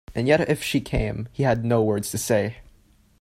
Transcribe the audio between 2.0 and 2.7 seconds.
to say.